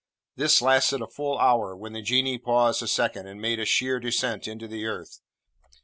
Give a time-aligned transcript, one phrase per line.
[0.35, 3.99] This lasted a full hour, when the Genie paused a second, and made a sheer
[3.99, 5.19] descent into the earth.